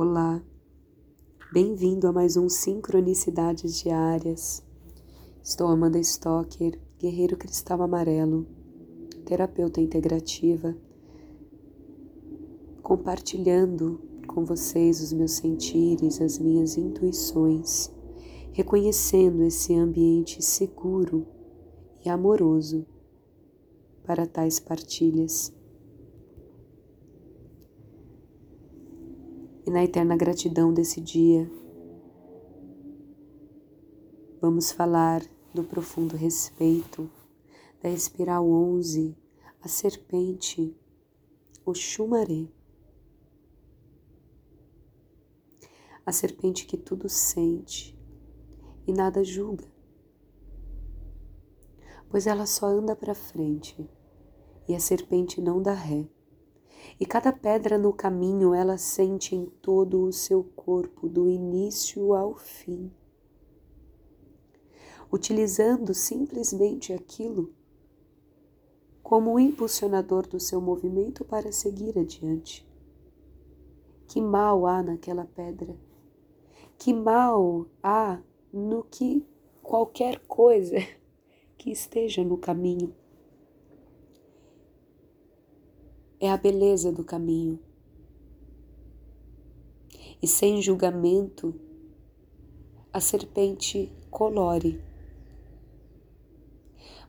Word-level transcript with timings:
Olá, 0.00 0.40
bem-vindo 1.52 2.06
a 2.06 2.12
mais 2.12 2.36
um 2.36 2.48
Sincronicidades 2.48 3.80
Diárias. 3.80 4.62
Estou 5.42 5.66
Amanda 5.66 5.98
Stocker, 5.98 6.78
guerreiro 7.00 7.36
cristal 7.36 7.82
amarelo, 7.82 8.46
terapeuta 9.26 9.80
integrativa, 9.80 10.78
compartilhando 12.80 14.00
com 14.28 14.44
vocês 14.44 15.00
os 15.00 15.12
meus 15.12 15.32
sentires, 15.32 16.20
as 16.20 16.38
minhas 16.38 16.78
intuições, 16.78 17.90
reconhecendo 18.52 19.42
esse 19.42 19.74
ambiente 19.74 20.40
seguro 20.44 21.26
e 22.04 22.08
amoroso 22.08 22.86
para 24.04 24.28
tais 24.28 24.60
partilhas. 24.60 25.52
E 29.68 29.70
na 29.70 29.84
eterna 29.84 30.16
gratidão 30.16 30.72
desse 30.72 30.98
dia, 30.98 31.46
vamos 34.40 34.72
falar 34.72 35.22
do 35.52 35.62
profundo 35.62 36.16
respeito 36.16 37.10
da 37.82 37.90
espiral 37.90 38.48
11, 38.48 39.14
a 39.60 39.68
serpente, 39.68 40.74
o 41.66 41.74
chumaré. 41.74 42.48
A 46.06 46.12
serpente 46.12 46.64
que 46.64 46.78
tudo 46.78 47.06
sente 47.06 47.94
e 48.86 48.92
nada 48.94 49.22
julga, 49.22 49.70
pois 52.08 52.26
ela 52.26 52.46
só 52.46 52.64
anda 52.68 52.96
para 52.96 53.14
frente 53.14 53.86
e 54.66 54.74
a 54.74 54.80
serpente 54.80 55.42
não 55.42 55.60
dá 55.60 55.74
ré 55.74 56.08
e 56.98 57.06
cada 57.06 57.32
pedra 57.32 57.78
no 57.78 57.92
caminho 57.92 58.54
ela 58.54 58.78
sente 58.78 59.34
em 59.34 59.46
todo 59.46 60.02
o 60.02 60.12
seu 60.12 60.44
corpo, 60.44 61.08
do 61.08 61.28
início 61.28 62.14
ao 62.14 62.34
fim. 62.34 62.90
Utilizando 65.10 65.94
simplesmente 65.94 66.92
aquilo 66.92 67.52
como 69.02 69.32
o 69.32 69.40
impulsionador 69.40 70.28
do 70.28 70.38
seu 70.38 70.60
movimento 70.60 71.24
para 71.24 71.50
seguir 71.50 71.98
adiante. 71.98 72.68
Que 74.06 74.20
mal 74.20 74.66
há 74.66 74.82
naquela 74.82 75.24
pedra? 75.24 75.74
Que 76.76 76.92
mal 76.92 77.66
há 77.82 78.20
no 78.52 78.82
que 78.82 79.26
qualquer 79.62 80.20
coisa 80.26 80.76
que 81.56 81.70
esteja 81.70 82.22
no 82.22 82.36
caminho? 82.36 82.94
É 86.20 86.30
a 86.30 86.36
beleza 86.36 86.90
do 86.90 87.04
caminho. 87.04 87.58
E 90.20 90.26
sem 90.26 90.60
julgamento, 90.60 91.54
a 92.92 93.00
serpente 93.00 93.92
colore. 94.10 94.82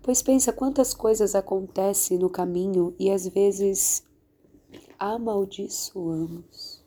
Pois 0.02 0.21
pensa 0.21 0.53
quantas 0.53 0.93
coisas 0.93 1.35
acontecem 1.35 2.17
no 2.17 2.30
caminho 2.30 2.95
e 2.99 3.09
às 3.09 3.27
vezes 3.27 4.03
amaldiçoamos. 4.97 6.83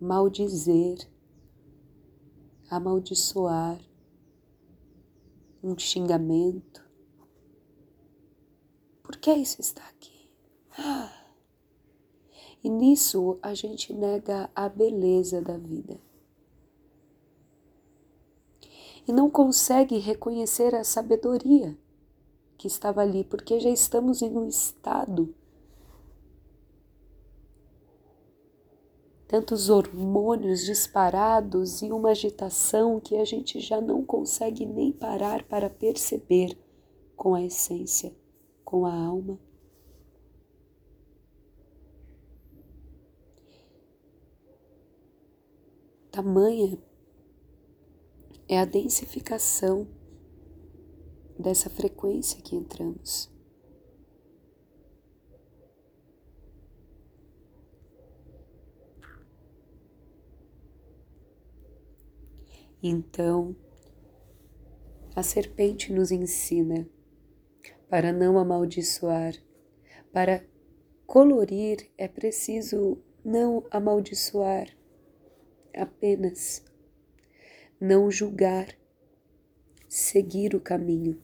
Maldizer, 0.00 1.06
amaldiçoar, 2.70 3.78
um 5.62 5.78
xingamento, 5.78 6.89
que 9.20 9.32
isso 9.32 9.60
está 9.60 9.82
aqui? 9.88 10.30
E 12.62 12.68
nisso 12.68 13.38
a 13.42 13.54
gente 13.54 13.92
nega 13.92 14.50
a 14.54 14.68
beleza 14.68 15.40
da 15.40 15.56
vida. 15.56 16.00
E 19.06 19.12
não 19.12 19.30
consegue 19.30 19.98
reconhecer 19.98 20.74
a 20.74 20.84
sabedoria 20.84 21.76
que 22.56 22.66
estava 22.66 23.00
ali, 23.00 23.24
porque 23.24 23.58
já 23.58 23.70
estamos 23.70 24.20
em 24.20 24.36
um 24.36 24.46
estado 24.46 25.34
tantos 29.26 29.70
hormônios 29.70 30.64
disparados 30.64 31.82
e 31.82 31.92
uma 31.92 32.10
agitação 32.10 32.98
que 32.98 33.16
a 33.16 33.24
gente 33.24 33.60
já 33.60 33.80
não 33.80 34.04
consegue 34.04 34.66
nem 34.66 34.90
parar 34.90 35.44
para 35.44 35.70
perceber 35.70 36.58
com 37.16 37.34
a 37.34 37.42
essência 37.42 38.12
com 38.70 38.86
a 38.86 38.94
alma. 38.94 39.36
Tamanha 46.12 46.78
é 48.48 48.60
a 48.60 48.64
densificação 48.64 49.88
dessa 51.36 51.68
frequência 51.68 52.40
que 52.40 52.54
entramos. 52.54 53.28
Então, 62.80 63.56
a 65.16 65.24
serpente 65.24 65.92
nos 65.92 66.12
ensina 66.12 66.88
para 67.90 68.12
não 68.12 68.38
amaldiçoar. 68.38 69.34
Para 70.12 70.44
colorir 71.06 71.90
é 71.98 72.06
preciso 72.06 73.02
não 73.24 73.66
amaldiçoar, 73.68 74.68
apenas 75.74 76.64
não 77.80 78.08
julgar, 78.08 78.68
seguir 79.88 80.54
o 80.54 80.60
caminho, 80.60 81.20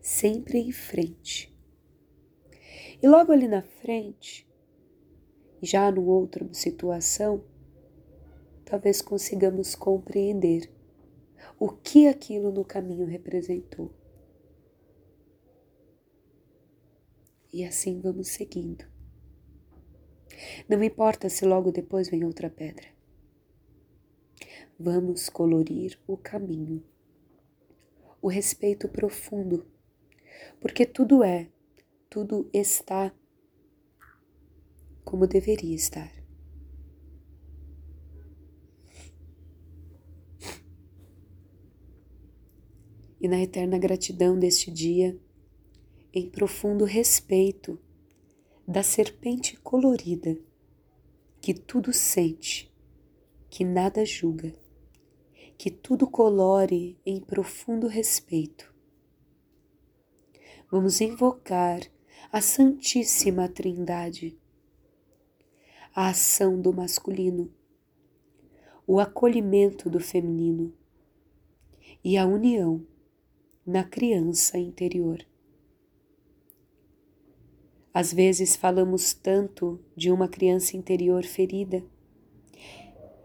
sempre 0.00 0.58
em 0.58 0.72
frente. 0.72 1.56
E 3.00 3.06
logo 3.06 3.30
ali 3.30 3.46
na 3.46 3.62
frente, 3.62 4.48
já 5.62 5.92
numa 5.92 6.12
outra 6.12 6.46
situação, 6.52 7.44
talvez 8.64 9.00
consigamos 9.00 9.76
compreender 9.76 10.68
o 11.56 11.68
que 11.68 12.08
aquilo 12.08 12.50
no 12.50 12.64
caminho 12.64 13.06
representou. 13.06 13.97
E 17.58 17.64
assim 17.64 18.00
vamos 18.00 18.28
seguindo. 18.28 18.84
Não 20.68 20.80
importa 20.80 21.28
se 21.28 21.44
logo 21.44 21.72
depois 21.72 22.08
vem 22.08 22.24
outra 22.24 22.48
pedra. 22.48 22.86
Vamos 24.78 25.28
colorir 25.28 25.98
o 26.06 26.16
caminho, 26.16 26.84
o 28.22 28.28
respeito 28.28 28.88
profundo, 28.88 29.66
porque 30.60 30.86
tudo 30.86 31.24
é, 31.24 31.50
tudo 32.08 32.48
está 32.52 33.12
como 35.04 35.26
deveria 35.26 35.74
estar. 35.74 36.12
E 43.20 43.26
na 43.26 43.42
eterna 43.42 43.76
gratidão 43.80 44.38
deste 44.38 44.70
dia, 44.70 45.18
em 46.12 46.28
profundo 46.28 46.84
respeito 46.84 47.78
da 48.66 48.82
serpente 48.82 49.56
colorida 49.56 50.38
que 51.40 51.54
tudo 51.54 51.92
sente, 51.92 52.72
que 53.48 53.64
nada 53.64 54.04
julga, 54.04 54.54
que 55.56 55.70
tudo 55.70 56.06
colore 56.06 56.98
em 57.04 57.20
profundo 57.20 57.86
respeito. 57.86 58.74
Vamos 60.70 61.00
invocar 61.00 61.80
a 62.30 62.40
Santíssima 62.40 63.48
Trindade, 63.48 64.38
a 65.94 66.08
ação 66.08 66.60
do 66.60 66.72
masculino, 66.72 67.52
o 68.86 69.00
acolhimento 69.00 69.88
do 69.88 70.00
feminino 70.00 70.74
e 72.04 72.16
a 72.16 72.26
união 72.26 72.86
na 73.66 73.84
criança 73.84 74.58
interior. 74.58 75.24
Às 77.92 78.12
vezes 78.12 78.54
falamos 78.54 79.12
tanto 79.12 79.80
de 79.96 80.10
uma 80.10 80.28
criança 80.28 80.76
interior 80.76 81.24
ferida 81.24 81.84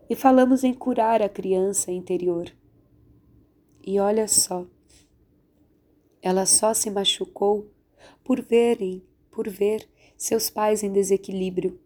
e 0.09 0.15
falamos 0.15 0.63
em 0.63 0.73
curar 0.73 1.21
a 1.21 1.29
criança 1.29 1.91
interior. 1.91 2.51
E 3.85 3.99
olha 3.99 4.27
só, 4.27 4.65
ela 6.21 6.45
só 6.45 6.73
se 6.73 6.89
machucou 6.89 7.69
por 8.23 8.41
verem, 8.41 9.03
por 9.29 9.49
ver 9.49 9.87
seus 10.17 10.49
pais 10.49 10.83
em 10.83 10.91
desequilíbrio. 10.91 11.79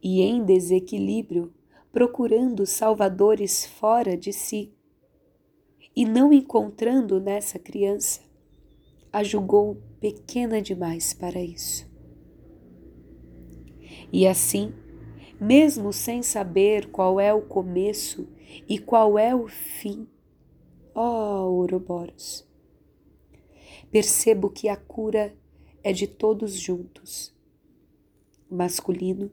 E 0.00 0.20
em 0.20 0.44
desequilíbrio, 0.44 1.52
procurando 1.90 2.64
salvadores 2.64 3.66
fora 3.66 4.16
de 4.16 4.32
si 4.32 4.72
e 5.94 6.04
não 6.04 6.32
encontrando 6.32 7.20
nessa 7.20 7.58
criança 7.58 8.20
a 9.12 9.22
julgou 9.22 9.76
pequena 10.00 10.62
demais 10.62 11.12
para 11.12 11.40
isso. 11.40 11.86
E 14.10 14.26
assim, 14.26 14.72
mesmo 15.40 15.92
sem 15.92 16.22
saber 16.22 16.90
qual 16.90 17.20
é 17.20 17.32
o 17.32 17.42
começo 17.42 18.28
e 18.68 18.78
qual 18.78 19.18
é 19.18 19.34
o 19.34 19.48
fim, 19.48 20.08
ó 20.94 21.44
oh, 21.44 21.52
Ouroboros, 21.58 22.48
percebo 23.90 24.48
que 24.48 24.68
a 24.68 24.76
cura 24.76 25.36
é 25.82 25.92
de 25.92 26.06
todos 26.06 26.54
juntos, 26.54 27.34
masculino, 28.50 29.30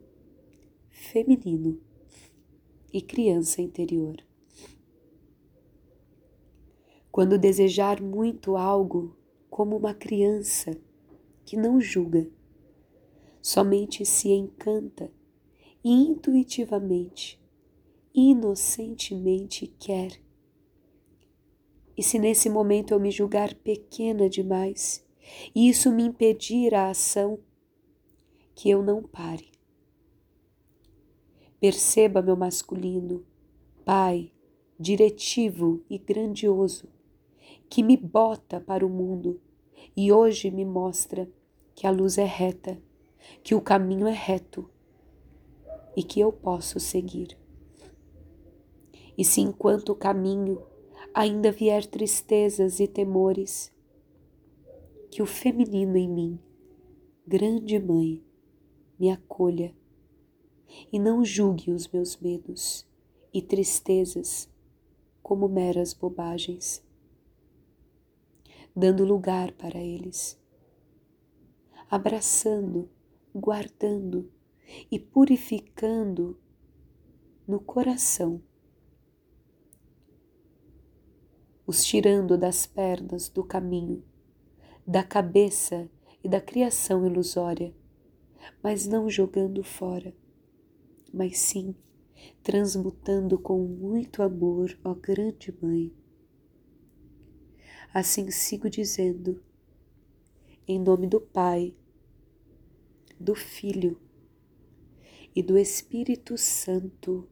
feminino 0.89 1.79
e 2.91 3.01
criança 3.01 3.61
interior. 3.61 4.17
Quando 7.11 7.37
desejar 7.37 8.01
muito 8.01 8.55
algo, 8.55 9.18
como 9.59 9.75
uma 9.75 9.93
criança 9.93 10.71
que 11.43 11.57
não 11.57 11.81
julga, 11.81 12.31
somente 13.41 14.05
se 14.05 14.29
encanta 14.29 15.11
e 15.83 15.91
intuitivamente, 15.91 17.37
inocentemente 18.15 19.67
quer. 19.77 20.17
E 21.97 22.01
se 22.01 22.17
nesse 22.17 22.49
momento 22.49 22.93
eu 22.93 23.01
me 23.01 23.11
julgar 23.11 23.53
pequena 23.53 24.29
demais 24.29 25.05
e 25.53 25.67
isso 25.67 25.91
me 25.91 26.03
impedir 26.03 26.73
a 26.73 26.89
ação, 26.89 27.37
que 28.55 28.69
eu 28.69 28.81
não 28.81 29.03
pare. 29.03 29.51
Perceba 31.59 32.21
meu 32.21 32.37
masculino, 32.37 33.25
pai, 33.83 34.31
diretivo 34.79 35.83
e 35.89 35.97
grandioso, 35.97 36.87
que 37.69 37.83
me 37.83 37.97
bota 37.97 38.61
para 38.61 38.85
o 38.85 38.89
mundo 38.89 39.41
e 39.95 40.11
hoje 40.11 40.49
me 40.51 40.65
mostra 40.65 41.29
que 41.75 41.85
a 41.87 41.91
luz 41.91 42.17
é 42.17 42.25
reta, 42.25 42.81
que 43.43 43.55
o 43.55 43.61
caminho 43.61 44.07
é 44.07 44.13
reto 44.13 44.69
e 45.95 46.03
que 46.03 46.19
eu 46.19 46.31
posso 46.31 46.79
seguir. 46.79 47.37
E 49.17 49.25
se 49.25 49.41
enquanto 49.41 49.89
o 49.89 49.95
caminho 49.95 50.61
ainda 51.13 51.51
vier 51.51 51.85
tristezas 51.85 52.79
e 52.79 52.87
temores, 52.87 53.71
que 55.11 55.21
o 55.21 55.25
feminino 55.25 55.97
em 55.97 56.07
mim, 56.07 56.39
grande 57.25 57.79
mãe, 57.79 58.23
me 58.99 59.09
acolha 59.09 59.75
e 60.91 60.99
não 60.99 61.25
julgue 61.25 61.71
os 61.71 61.87
meus 61.87 62.17
medos 62.17 62.87
e 63.33 63.41
tristezas 63.41 64.49
como 65.21 65.47
meras 65.47 65.93
bobagens, 65.93 66.83
dando 68.79 69.03
lugar 69.03 69.51
para 69.51 69.77
eles, 69.77 70.41
abraçando, 71.91 72.89
guardando 73.35 74.31
e 74.89 74.97
purificando 74.97 76.39
no 77.45 77.59
coração, 77.59 78.41
os 81.67 81.83
tirando 81.83 82.37
das 82.37 82.65
pernas 82.65 83.27
do 83.27 83.43
caminho, 83.43 84.01
da 84.87 85.03
cabeça 85.03 85.89
e 86.23 86.29
da 86.29 86.39
criação 86.39 87.05
ilusória, 87.05 87.75
mas 88.63 88.87
não 88.87 89.09
jogando 89.09 89.61
fora, 89.61 90.15
mas 91.13 91.37
sim 91.37 91.75
transmutando 92.41 93.37
com 93.37 93.59
muito 93.59 94.23
amor, 94.23 94.77
ó 94.85 94.93
grande 94.93 95.53
Mãe. 95.61 95.98
Assim 97.93 98.29
sigo 98.29 98.69
dizendo, 98.69 99.43
em 100.67 100.79
nome 100.79 101.07
do 101.07 101.19
Pai, 101.19 101.73
do 103.19 103.33
Filho 103.33 103.99
e 105.35 105.41
do 105.41 105.57
Espírito 105.57 106.37
Santo. 106.37 107.27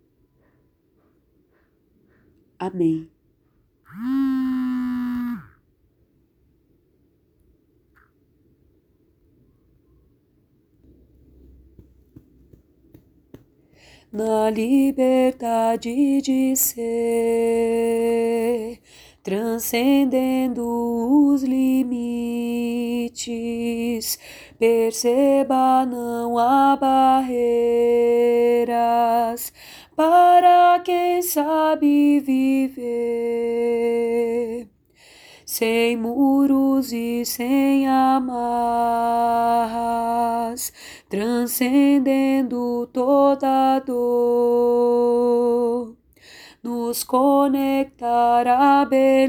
Amém. 2.58 3.08
Na 14.12 14.50
liberdade 14.50 16.22
de 16.22 16.56
ser, 16.56 18.02
transcendendo 19.28 20.64
os 20.64 21.44
limites, 21.44 22.08
Perceba, 24.58 25.86
não 25.86 26.38
há 26.38 26.78
barreiras 26.78 27.28
para 29.98 30.80
quem 30.80 31.22
sabe 31.22 32.22
viver. 32.22 32.86
Sem 35.46 35.98
muros 35.98 36.94
e 36.94 37.26
sem 37.26 37.86
amarras, 37.86 38.32
transcendendo 41.10 42.88
toda 42.94 43.80
dor 43.80 45.18
nos 46.68 47.02
conectar 47.02 48.46
à 48.46 48.84
beleza 48.84 49.24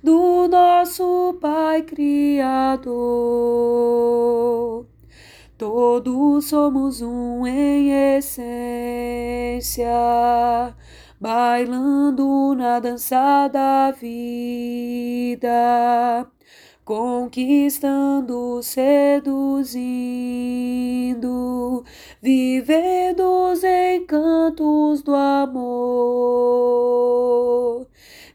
do 0.00 0.46
nosso 0.46 1.36
Pai 1.40 1.82
Criador. 1.82 2.94
Todos 5.58 6.44
somos 6.44 7.02
um 7.02 7.44
em 7.44 8.16
essência, 8.16 9.88
bailando 11.20 12.54
na 12.54 12.78
dança 12.78 13.48
da 13.48 13.90
vida, 13.90 15.50
conquistando, 16.84 18.62
seduzindo, 18.62 19.82
vivendo 22.20 23.22
os 23.52 23.62
encantos 23.64 25.02
do 25.02 25.14
amor 25.14 26.62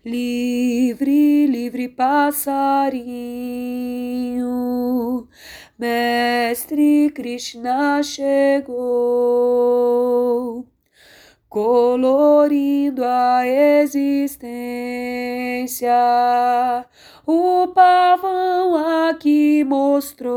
livre, 0.08 1.48
livre 1.48 1.90
passarinho, 1.90 2.88
Mestre 5.78 7.12
Krishna 7.14 8.02
chegou, 8.02 8.78
colorindo 11.50 13.04
a 13.04 13.46
existência. 13.46 14.48
O 17.30 17.68
pavão 17.68 19.10
aqui 19.10 19.62
mostrou. 19.66 20.34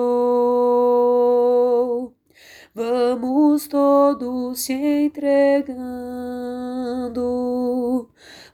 Vamos 2.75 3.69
todos 3.69 4.59
se 4.59 4.73
entregando 4.73 5.31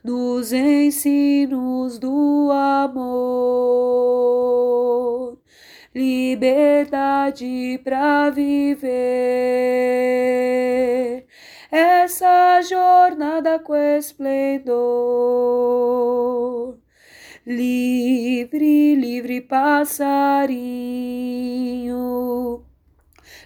nos 0.03 0.53
ensinos 0.53 1.97
do 1.97 2.51
amor, 2.51 3.39
liberdade 5.95 7.81
para 7.83 8.29
viver 8.29 8.85
essa 11.71 12.61
jornada 12.61 13.57
com 13.57 13.75
esplendor. 13.75 14.77
Livre, 17.49 18.93
livre 18.95 19.39
passarinho, 19.39 20.51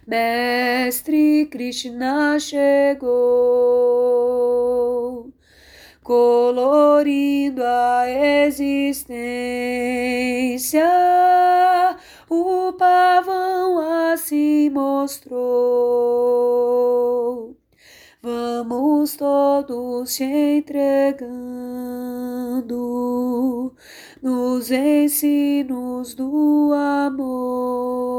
Mestre 0.07 1.45
Krishna 1.45 2.39
chegou 2.39 3.11
colorindo 6.01 7.61
a 7.63 8.09
existência. 8.47 9.13
O 12.27 12.73
pavão 12.73 14.11
assim 14.11 14.71
mostrou. 14.71 15.31
Vamos 18.23 19.15
todos 19.15 20.11
se 20.11 20.23
entregando 20.23 22.01
nos 24.21 24.69
ensinos 24.71 26.13
do 26.13 26.71
amor 26.73 28.11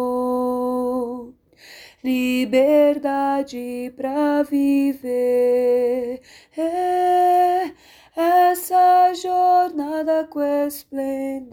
liberdade 2.02 3.92
para 3.96 4.42
viver. 4.42 6.20
É 6.56 7.72
essa 8.16 9.14
jornada 9.14 10.24
com 10.24 10.42
esplendor. 10.42 11.52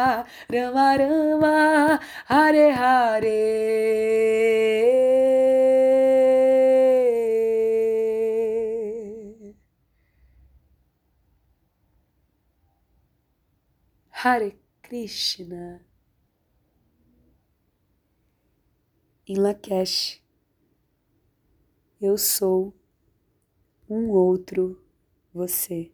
Rama 0.49 0.97
Rama, 0.97 1.99
Hare 2.27 2.71
Hare. 2.71 3.41
Hare 14.23 14.55
Krishna. 14.83 15.81
Em 19.27 19.35
Lakesh, 19.35 20.21
eu 22.01 22.17
sou 22.17 22.73
um 23.89 24.09
outro 24.09 24.83
você. 25.33 25.91